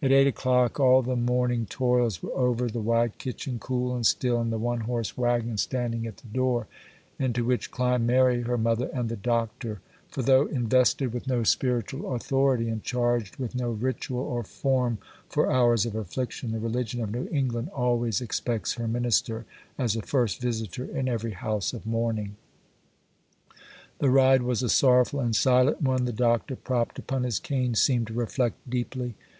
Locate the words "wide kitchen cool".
2.80-3.96